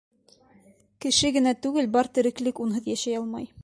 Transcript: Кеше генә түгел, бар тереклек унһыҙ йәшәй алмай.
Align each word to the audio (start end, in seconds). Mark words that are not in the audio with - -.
Кеше 1.05 1.31
генә 1.37 1.55
түгел, 1.67 1.93
бар 1.99 2.13
тереклек 2.19 2.67
унһыҙ 2.67 2.93
йәшәй 2.95 3.25
алмай. 3.25 3.53